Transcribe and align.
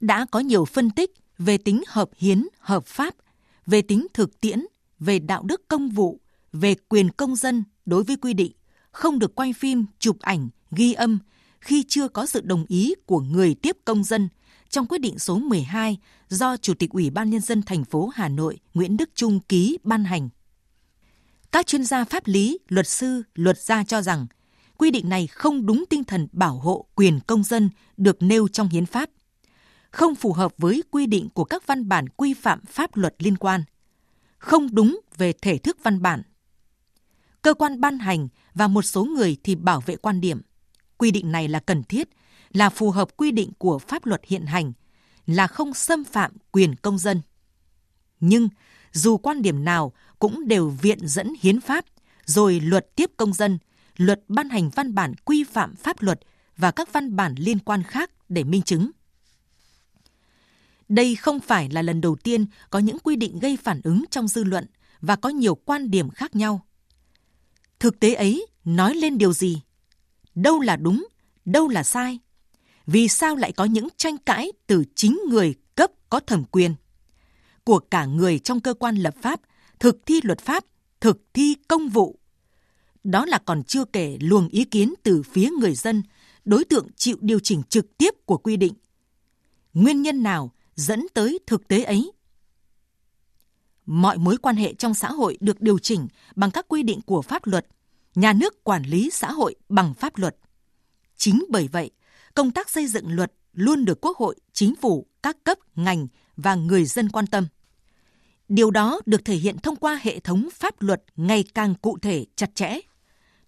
đã 0.00 0.26
có 0.30 0.40
nhiều 0.40 0.64
phân 0.64 0.90
tích 0.90 1.10
về 1.38 1.58
tính 1.58 1.82
hợp 1.88 2.10
hiến, 2.16 2.46
hợp 2.60 2.86
pháp, 2.86 3.14
về 3.66 3.82
tính 3.82 4.06
thực 4.14 4.40
tiễn, 4.40 4.64
về 4.98 5.18
đạo 5.18 5.42
đức 5.42 5.68
công 5.68 5.88
vụ, 5.88 6.20
về 6.52 6.74
quyền 6.88 7.10
công 7.10 7.36
dân 7.36 7.64
đối 7.86 8.04
với 8.04 8.16
quy 8.16 8.34
định 8.34 8.52
không 8.92 9.18
được 9.18 9.34
quay 9.34 9.52
phim, 9.52 9.86
chụp 9.98 10.16
ảnh, 10.20 10.48
ghi 10.70 10.92
âm 10.92 11.18
khi 11.60 11.84
chưa 11.88 12.08
có 12.08 12.26
sự 12.26 12.40
đồng 12.40 12.64
ý 12.68 12.94
của 13.06 13.20
người 13.20 13.54
tiếp 13.54 13.76
công 13.84 14.04
dân 14.04 14.28
trong 14.68 14.86
quyết 14.86 15.00
định 15.00 15.18
số 15.18 15.38
12 15.38 15.98
do 16.28 16.56
Chủ 16.56 16.74
tịch 16.74 16.90
Ủy 16.90 17.10
ban 17.10 17.30
Nhân 17.30 17.40
dân 17.40 17.62
thành 17.62 17.84
phố 17.84 18.10
Hà 18.14 18.28
Nội 18.28 18.58
Nguyễn 18.74 18.96
Đức 18.96 19.10
Trung 19.14 19.40
ký 19.40 19.78
ban 19.82 20.04
hành. 20.04 20.28
Các 21.52 21.66
chuyên 21.66 21.84
gia 21.84 22.04
pháp 22.04 22.26
lý, 22.26 22.58
luật 22.68 22.88
sư, 22.88 23.22
luật 23.34 23.60
gia 23.60 23.84
cho 23.84 24.02
rằng 24.02 24.26
quy 24.78 24.90
định 24.90 25.08
này 25.08 25.26
không 25.26 25.66
đúng 25.66 25.84
tinh 25.90 26.04
thần 26.04 26.28
bảo 26.32 26.58
hộ 26.58 26.86
quyền 26.94 27.20
công 27.20 27.42
dân 27.42 27.70
được 27.96 28.22
nêu 28.22 28.48
trong 28.48 28.68
hiến 28.68 28.86
pháp, 28.86 29.10
không 29.94 30.14
phù 30.14 30.32
hợp 30.32 30.54
với 30.58 30.82
quy 30.90 31.06
định 31.06 31.28
của 31.34 31.44
các 31.44 31.66
văn 31.66 31.88
bản 31.88 32.08
quy 32.08 32.34
phạm 32.34 32.60
pháp 32.64 32.96
luật 32.96 33.14
liên 33.18 33.36
quan, 33.36 33.64
không 34.38 34.74
đúng 34.74 35.00
về 35.16 35.32
thể 35.32 35.58
thức 35.58 35.78
văn 35.82 36.02
bản. 36.02 36.22
Cơ 37.42 37.54
quan 37.54 37.80
ban 37.80 37.98
hành 37.98 38.28
và 38.54 38.68
một 38.68 38.82
số 38.82 39.04
người 39.04 39.36
thì 39.44 39.54
bảo 39.54 39.80
vệ 39.80 39.96
quan 39.96 40.20
điểm 40.20 40.40
quy 40.98 41.10
định 41.10 41.32
này 41.32 41.48
là 41.48 41.60
cần 41.60 41.82
thiết, 41.82 42.08
là 42.52 42.70
phù 42.70 42.90
hợp 42.90 43.16
quy 43.16 43.30
định 43.30 43.50
của 43.58 43.78
pháp 43.78 44.06
luật 44.06 44.20
hiện 44.24 44.46
hành, 44.46 44.72
là 45.26 45.46
không 45.46 45.74
xâm 45.74 46.04
phạm 46.04 46.32
quyền 46.52 46.74
công 46.74 46.98
dân. 46.98 47.20
Nhưng 48.20 48.48
dù 48.92 49.16
quan 49.16 49.42
điểm 49.42 49.64
nào 49.64 49.92
cũng 50.18 50.48
đều 50.48 50.68
viện 50.68 50.98
dẫn 51.02 51.32
hiến 51.40 51.60
pháp, 51.60 51.84
rồi 52.24 52.60
luật 52.60 52.96
tiếp 52.96 53.10
công 53.16 53.32
dân, 53.32 53.58
luật 53.96 54.20
ban 54.28 54.48
hành 54.48 54.70
văn 54.70 54.94
bản 54.94 55.14
quy 55.24 55.44
phạm 55.44 55.76
pháp 55.76 56.02
luật 56.02 56.20
và 56.56 56.70
các 56.70 56.92
văn 56.92 57.16
bản 57.16 57.34
liên 57.38 57.58
quan 57.58 57.82
khác 57.82 58.10
để 58.28 58.44
minh 58.44 58.62
chứng. 58.62 58.90
Đây 60.88 61.16
không 61.16 61.40
phải 61.40 61.68
là 61.68 61.82
lần 61.82 62.00
đầu 62.00 62.16
tiên 62.16 62.46
có 62.70 62.78
những 62.78 62.98
quy 62.98 63.16
định 63.16 63.38
gây 63.38 63.56
phản 63.56 63.80
ứng 63.84 64.04
trong 64.10 64.28
dư 64.28 64.44
luận 64.44 64.66
và 65.00 65.16
có 65.16 65.28
nhiều 65.28 65.54
quan 65.54 65.90
điểm 65.90 66.10
khác 66.10 66.36
nhau. 66.36 66.66
Thực 67.78 68.00
tế 68.00 68.14
ấy 68.14 68.46
nói 68.64 68.94
lên 68.94 69.18
điều 69.18 69.32
gì? 69.32 69.62
Đâu 70.34 70.60
là 70.60 70.76
đúng, 70.76 71.06
đâu 71.44 71.68
là 71.68 71.82
sai? 71.82 72.18
Vì 72.86 73.08
sao 73.08 73.36
lại 73.36 73.52
có 73.52 73.64
những 73.64 73.88
tranh 73.96 74.18
cãi 74.18 74.52
từ 74.66 74.84
chính 74.94 75.20
người 75.28 75.54
cấp 75.74 75.90
có 76.10 76.20
thẩm 76.20 76.44
quyền? 76.44 76.74
Của 77.64 77.78
cả 77.78 78.04
người 78.04 78.38
trong 78.38 78.60
cơ 78.60 78.74
quan 78.74 78.96
lập 78.96 79.14
pháp, 79.22 79.40
thực 79.78 80.06
thi 80.06 80.20
luật 80.22 80.40
pháp, 80.40 80.64
thực 81.00 81.22
thi 81.34 81.56
công 81.68 81.88
vụ. 81.88 82.18
Đó 83.04 83.26
là 83.26 83.38
còn 83.38 83.64
chưa 83.64 83.84
kể 83.84 84.18
luồng 84.20 84.48
ý 84.48 84.64
kiến 84.64 84.94
từ 85.02 85.22
phía 85.22 85.50
người 85.60 85.74
dân, 85.74 86.02
đối 86.44 86.64
tượng 86.64 86.88
chịu 86.96 87.16
điều 87.20 87.38
chỉnh 87.38 87.62
trực 87.68 87.98
tiếp 87.98 88.14
của 88.26 88.38
quy 88.38 88.56
định. 88.56 88.74
Nguyên 89.74 90.02
nhân 90.02 90.22
nào 90.22 90.52
dẫn 90.76 91.06
tới 91.14 91.38
thực 91.46 91.68
tế 91.68 91.82
ấy? 91.82 92.12
Mọi 93.86 94.18
mối 94.18 94.36
quan 94.36 94.56
hệ 94.56 94.74
trong 94.74 94.94
xã 94.94 95.08
hội 95.08 95.38
được 95.40 95.60
điều 95.60 95.78
chỉnh 95.78 96.08
bằng 96.36 96.50
các 96.50 96.66
quy 96.68 96.82
định 96.82 97.00
của 97.02 97.22
pháp 97.22 97.46
luật 97.46 97.66
nhà 98.14 98.32
nước 98.32 98.64
quản 98.64 98.82
lý 98.82 99.10
xã 99.12 99.32
hội 99.32 99.54
bằng 99.68 99.94
pháp 99.94 100.16
luật. 100.16 100.36
Chính 101.16 101.44
bởi 101.48 101.68
vậy, 101.68 101.90
công 102.34 102.50
tác 102.50 102.70
xây 102.70 102.86
dựng 102.86 103.14
luật 103.14 103.32
luôn 103.52 103.84
được 103.84 104.00
Quốc 104.00 104.16
hội, 104.18 104.36
chính 104.52 104.74
phủ, 104.76 105.06
các 105.22 105.44
cấp, 105.44 105.58
ngành 105.76 106.06
và 106.36 106.54
người 106.54 106.84
dân 106.84 107.08
quan 107.08 107.26
tâm. 107.26 107.46
Điều 108.48 108.70
đó 108.70 109.00
được 109.06 109.24
thể 109.24 109.34
hiện 109.34 109.58
thông 109.58 109.76
qua 109.76 110.00
hệ 110.02 110.20
thống 110.20 110.48
pháp 110.52 110.82
luật 110.82 111.02
ngày 111.16 111.44
càng 111.54 111.74
cụ 111.74 111.98
thể, 112.02 112.26
chặt 112.36 112.54
chẽ. 112.54 112.78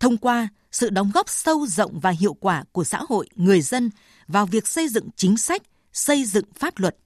Thông 0.00 0.16
qua 0.16 0.48
sự 0.72 0.90
đóng 0.90 1.10
góp 1.14 1.28
sâu 1.28 1.66
rộng 1.66 2.00
và 2.00 2.10
hiệu 2.10 2.34
quả 2.34 2.64
của 2.72 2.84
xã 2.84 3.02
hội, 3.08 3.28
người 3.34 3.60
dân 3.60 3.90
vào 4.28 4.46
việc 4.46 4.66
xây 4.66 4.88
dựng 4.88 5.08
chính 5.16 5.36
sách, 5.36 5.62
xây 5.92 6.24
dựng 6.24 6.44
pháp 6.54 6.78
luật. 6.78 6.96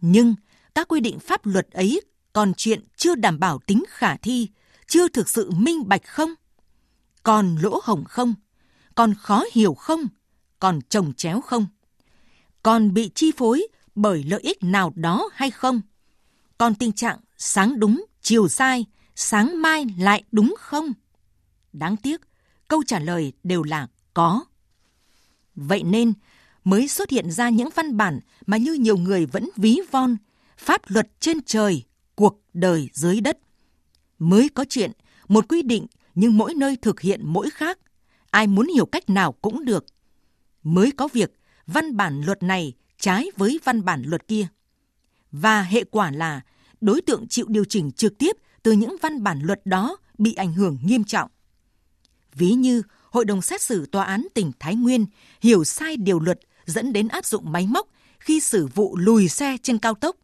Nhưng 0.00 0.34
các 0.74 0.88
quy 0.88 1.00
định 1.00 1.18
pháp 1.18 1.46
luật 1.46 1.70
ấy 1.70 2.00
còn 2.32 2.52
chuyện 2.56 2.84
chưa 2.96 3.14
đảm 3.14 3.38
bảo 3.38 3.58
tính 3.58 3.84
khả 3.88 4.16
thi, 4.16 4.48
chưa 4.86 5.08
thực 5.08 5.28
sự 5.28 5.50
minh 5.50 5.88
bạch 5.88 6.06
không? 6.06 6.34
Còn 7.22 7.56
lỗ 7.56 7.80
hổng 7.84 8.04
không? 8.04 8.34
Còn 8.94 9.14
khó 9.14 9.44
hiểu 9.52 9.74
không? 9.74 10.00
Còn 10.58 10.80
trồng 10.88 11.12
chéo 11.12 11.40
không? 11.40 11.66
Còn 12.62 12.94
bị 12.94 13.10
chi 13.14 13.32
phối 13.36 13.66
bởi 13.94 14.24
lợi 14.24 14.40
ích 14.40 14.62
nào 14.62 14.92
đó 14.96 15.30
hay 15.32 15.50
không? 15.50 15.80
Còn 16.58 16.74
tình 16.74 16.92
trạng 16.92 17.18
sáng 17.36 17.80
đúng, 17.80 18.04
chiều 18.22 18.48
sai, 18.48 18.86
sáng 19.14 19.62
mai 19.62 19.86
lại 19.98 20.24
đúng 20.32 20.54
không? 20.58 20.92
Đáng 21.72 21.96
tiếc, 21.96 22.20
câu 22.68 22.82
trả 22.86 22.98
lời 22.98 23.32
đều 23.42 23.62
là 23.62 23.86
có. 24.14 24.44
Vậy 25.54 25.82
nên, 25.82 26.12
mới 26.64 26.88
xuất 26.88 27.10
hiện 27.10 27.30
ra 27.30 27.48
những 27.48 27.68
văn 27.74 27.96
bản 27.96 28.20
mà 28.46 28.56
như 28.56 28.74
nhiều 28.74 28.96
người 28.96 29.26
vẫn 29.26 29.48
ví 29.56 29.78
von, 29.90 30.16
pháp 30.58 30.80
luật 30.86 31.08
trên 31.20 31.38
trời, 31.46 31.82
cuộc 32.14 32.40
đời 32.52 32.90
dưới 32.92 33.20
đất. 33.20 33.38
Mới 34.18 34.48
có 34.48 34.64
chuyện, 34.68 34.92
một 35.28 35.48
quy 35.48 35.62
định 35.62 35.86
nhưng 36.14 36.38
mỗi 36.38 36.54
nơi 36.54 36.76
thực 36.76 37.00
hiện 37.00 37.20
mỗi 37.24 37.50
khác. 37.50 37.78
Ai 38.30 38.46
muốn 38.46 38.66
hiểu 38.74 38.86
cách 38.86 39.10
nào 39.10 39.32
cũng 39.32 39.64
được. 39.64 39.86
Mới 40.62 40.92
có 40.92 41.08
việc 41.12 41.32
văn 41.66 41.96
bản 41.96 42.22
luật 42.26 42.42
này 42.42 42.72
trái 42.98 43.26
với 43.36 43.60
văn 43.64 43.84
bản 43.84 44.02
luật 44.06 44.28
kia. 44.28 44.46
Và 45.32 45.62
hệ 45.62 45.84
quả 45.84 46.10
là 46.10 46.40
đối 46.80 47.00
tượng 47.00 47.28
chịu 47.28 47.46
điều 47.48 47.64
chỉnh 47.64 47.92
trực 47.92 48.18
tiếp 48.18 48.36
từ 48.62 48.72
những 48.72 48.96
văn 49.02 49.22
bản 49.22 49.40
luật 49.42 49.60
đó 49.64 49.96
bị 50.18 50.34
ảnh 50.34 50.52
hưởng 50.52 50.78
nghiêm 50.82 51.04
trọng. 51.04 51.30
Ví 52.34 52.52
như 52.52 52.82
Hội 53.10 53.24
đồng 53.24 53.42
xét 53.42 53.62
xử 53.62 53.86
Tòa 53.86 54.04
án 54.04 54.26
tỉnh 54.34 54.52
Thái 54.60 54.74
Nguyên 54.74 55.06
hiểu 55.40 55.64
sai 55.64 55.96
điều 55.96 56.20
luật 56.20 56.40
dẫn 56.66 56.92
đến 56.92 57.08
áp 57.08 57.24
dụng 57.24 57.52
máy 57.52 57.66
móc 57.66 57.88
khi 58.18 58.40
xử 58.40 58.66
vụ 58.66 58.96
lùi 58.96 59.28
xe 59.28 59.56
trên 59.62 59.78
cao 59.78 59.94
tốc. 59.94 60.16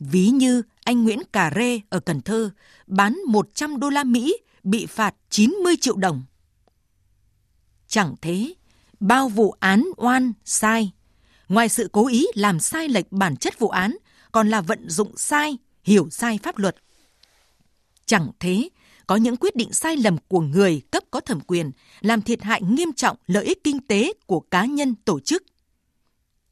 Ví 0.00 0.26
như 0.28 0.62
anh 0.84 1.04
Nguyễn 1.04 1.22
Cà 1.32 1.50
Rê 1.54 1.80
ở 1.88 2.00
Cần 2.00 2.20
Thơ 2.20 2.50
bán 2.86 3.18
100 3.26 3.78
đô 3.80 3.90
la 3.90 4.04
Mỹ 4.04 4.36
bị 4.62 4.86
phạt 4.86 5.14
90 5.30 5.76
triệu 5.80 5.96
đồng. 5.96 6.24
Chẳng 7.86 8.14
thế, 8.20 8.54
bao 9.00 9.28
vụ 9.28 9.54
án 9.60 9.88
oan 9.96 10.32
sai, 10.44 10.92
ngoài 11.48 11.68
sự 11.68 11.88
cố 11.92 12.08
ý 12.08 12.26
làm 12.34 12.60
sai 12.60 12.88
lệch 12.88 13.12
bản 13.12 13.36
chất 13.36 13.58
vụ 13.58 13.68
án, 13.68 13.96
còn 14.32 14.48
là 14.48 14.60
vận 14.60 14.90
dụng 14.90 15.16
sai, 15.16 15.58
hiểu 15.82 16.08
sai 16.10 16.38
pháp 16.42 16.58
luật. 16.58 16.76
Chẳng 18.06 18.30
thế, 18.40 18.68
có 19.08 19.16
những 19.16 19.36
quyết 19.36 19.56
định 19.56 19.72
sai 19.72 19.96
lầm 19.96 20.16
của 20.28 20.40
người 20.40 20.82
cấp 20.90 21.02
có 21.10 21.20
thẩm 21.20 21.40
quyền 21.40 21.70
làm 22.00 22.22
thiệt 22.22 22.42
hại 22.42 22.62
nghiêm 22.62 22.92
trọng 22.92 23.16
lợi 23.26 23.44
ích 23.44 23.64
kinh 23.64 23.80
tế 23.86 24.12
của 24.26 24.40
cá 24.40 24.64
nhân 24.64 24.94
tổ 24.94 25.20
chức. 25.20 25.42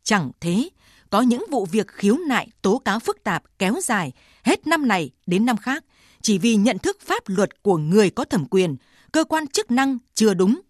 Chẳng 0.02 0.30
thế, 0.40 0.68
có 1.10 1.20
những 1.20 1.44
vụ 1.50 1.66
việc 1.66 1.88
khiếu 1.88 2.16
nại 2.28 2.48
tố 2.62 2.78
cáo 2.78 2.98
phức 2.98 3.24
tạp 3.24 3.58
kéo 3.58 3.74
dài 3.82 4.12
hết 4.44 4.66
năm 4.66 4.88
này 4.88 5.10
đến 5.26 5.46
năm 5.46 5.56
khác 5.56 5.84
chỉ 6.22 6.38
vì 6.38 6.56
nhận 6.56 6.78
thức 6.78 6.98
pháp 7.00 7.22
luật 7.26 7.62
của 7.62 7.78
người 7.78 8.10
có 8.10 8.24
thẩm 8.24 8.44
quyền, 8.44 8.76
cơ 9.12 9.24
quan 9.24 9.46
chức 9.46 9.70
năng 9.70 9.98
chưa 10.14 10.34
đúng. 10.34 10.60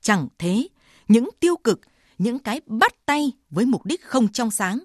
Chẳng 0.00 0.28
thế, 0.38 0.68
những 1.08 1.28
tiêu 1.40 1.56
cực, 1.56 1.80
những 2.18 2.38
cái 2.38 2.60
bắt 2.66 3.06
tay 3.06 3.32
với 3.50 3.66
mục 3.66 3.84
đích 3.84 4.04
không 4.04 4.28
trong 4.32 4.50
sáng, 4.50 4.78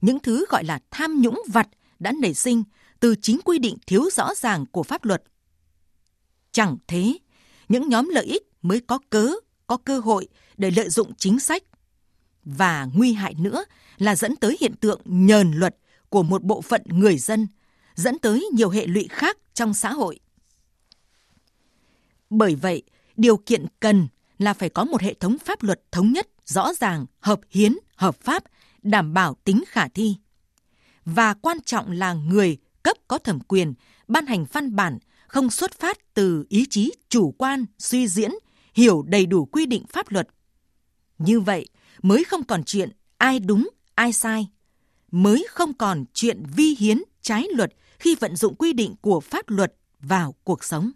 những 0.00 0.18
thứ 0.18 0.46
gọi 0.48 0.64
là 0.64 0.80
tham 0.90 1.20
nhũng 1.20 1.42
vặt 1.52 1.68
đã 1.98 2.12
nảy 2.20 2.34
sinh 2.34 2.64
từ 3.02 3.14
chính 3.22 3.40
quy 3.44 3.58
định 3.58 3.76
thiếu 3.86 4.10
rõ 4.12 4.34
ràng 4.34 4.66
của 4.66 4.82
pháp 4.82 5.04
luật. 5.04 5.22
Chẳng 6.52 6.76
thế, 6.86 7.18
những 7.68 7.88
nhóm 7.88 8.08
lợi 8.08 8.24
ích 8.24 8.42
mới 8.62 8.80
có 8.80 8.98
cớ, 9.10 9.32
có 9.66 9.76
cơ 9.76 9.98
hội 9.98 10.28
để 10.56 10.70
lợi 10.70 10.88
dụng 10.88 11.14
chính 11.14 11.40
sách. 11.40 11.62
Và 12.44 12.88
nguy 12.94 13.12
hại 13.12 13.34
nữa 13.38 13.64
là 13.98 14.16
dẫn 14.16 14.36
tới 14.36 14.56
hiện 14.60 14.74
tượng 14.80 15.00
nhờn 15.04 15.52
luật 15.52 15.76
của 16.08 16.22
một 16.22 16.42
bộ 16.42 16.60
phận 16.60 16.82
người 16.86 17.18
dân– 17.18 17.46
dẫn 17.94 18.18
tới 18.18 18.48
nhiều 18.52 18.70
hệ 18.70 18.86
lụy 18.86 19.08
khác 19.10 19.38
trong 19.54 19.74
xã 19.74 19.92
hội. 19.92 20.20
Bởi 22.30 22.54
vậy, 22.54 22.82
điều 23.16 23.36
kiện 23.36 23.66
cần 23.80 24.08
là 24.38 24.54
phải 24.54 24.68
có 24.68 24.84
một 24.84 25.00
hệ 25.00 25.14
thống 25.14 25.36
pháp 25.44 25.62
luật 25.62 25.80
thống 25.92 26.12
nhất, 26.12 26.28
rõ 26.44 26.74
ràng, 26.74 27.06
hợp 27.20 27.40
hiến, 27.50 27.76
hợp 27.96 28.16
pháp, 28.20 28.44
đảm 28.82 29.14
bảo 29.14 29.36
tính 29.44 29.64
khả 29.68 29.88
thi. 29.88 30.16
Và 31.04 31.34
quan 31.34 31.60
trọng 31.60 31.90
là 31.90 32.12
người 32.12 32.58
cấp 32.82 32.96
có 33.08 33.18
thẩm 33.18 33.40
quyền 33.40 33.74
ban 34.08 34.26
hành 34.26 34.44
văn 34.52 34.76
bản 34.76 34.98
không 35.26 35.50
xuất 35.50 35.72
phát 35.80 36.14
từ 36.14 36.44
ý 36.48 36.66
chí 36.70 36.92
chủ 37.08 37.34
quan, 37.38 37.66
suy 37.78 38.08
diễn, 38.08 38.30
hiểu 38.74 39.02
đầy 39.06 39.26
đủ 39.26 39.44
quy 39.44 39.66
định 39.66 39.84
pháp 39.86 40.10
luật. 40.10 40.28
Như 41.18 41.40
vậy 41.40 41.68
mới 42.02 42.24
không 42.24 42.44
còn 42.44 42.64
chuyện 42.64 42.90
ai 43.18 43.40
đúng, 43.40 43.68
ai 43.94 44.12
sai, 44.12 44.48
mới 45.10 45.46
không 45.50 45.74
còn 45.74 46.04
chuyện 46.14 46.42
vi 46.56 46.76
hiến, 46.78 47.02
trái 47.22 47.48
luật 47.56 47.72
khi 47.98 48.14
vận 48.14 48.36
dụng 48.36 48.54
quy 48.54 48.72
định 48.72 48.94
của 49.00 49.20
pháp 49.20 49.50
luật 49.50 49.74
vào 50.00 50.34
cuộc 50.44 50.64
sống 50.64 50.90